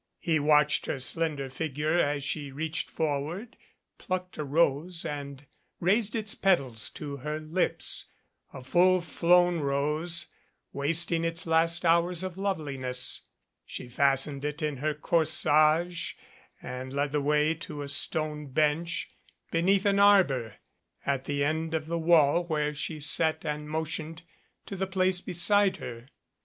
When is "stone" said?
17.87-18.47